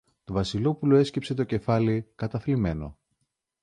[0.23, 2.97] Το Βασιλόπουλο έσκυψε το κεφάλι, καταθλιμμένο.